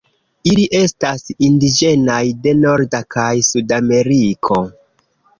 [0.51, 4.59] Ili estas indiĝenaj de Norda kaj Sudameriko.